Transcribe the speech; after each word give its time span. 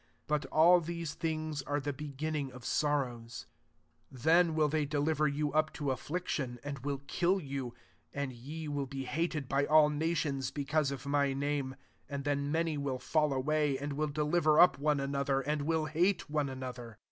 8 0.23 0.25
But 0.25 0.45
all 0.47 0.79
these 0.79 1.13
things 1.13 1.61
are 1.61 1.79
the 1.79 1.93
begin 1.93 2.33
ning 2.33 2.51
of 2.53 2.65
sorrows. 2.65 3.45
9 4.11 4.21
Then 4.23 4.55
will 4.55 4.67
they 4.67 4.83
deliver 4.83 5.29
yoii 5.29 5.53
up 5.55 5.71
to 5.73 5.91
affliction, 5.91 6.59
and 6.63 6.79
will 6.79 7.03
kill 7.05 7.39
you; 7.39 7.75
and 8.11 8.33
ye 8.33 8.67
will 8.67 8.87
be 8.87 9.05
hated 9.05 9.47
by 9.47 9.67
all 9.67 9.91
nations 9.91 10.49
because 10.49 10.89
of 10.89 11.05
my 11.05 11.33
name. 11.33 11.75
10 12.07 12.15
And 12.15 12.23
then 12.23 12.51
many 12.51 12.79
will 12.79 12.97
fall 12.97 13.31
away, 13.31 13.77
and 13.77 13.93
will 13.93 14.07
deliver 14.07 14.59
up 14.59 14.79
one 14.79 14.99
another, 14.99 15.41
and 15.41 15.61
will 15.67 15.85
hate 15.85 16.27
one 16.27 16.49
another. 16.49 16.97